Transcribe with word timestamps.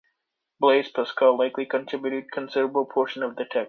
Blaise 0.59 0.89
Pascal 0.89 1.37
likely 1.37 1.67
contributed 1.67 2.31
considerable 2.31 2.85
portions 2.87 3.23
of 3.23 3.35
the 3.35 3.43
text. 3.43 3.59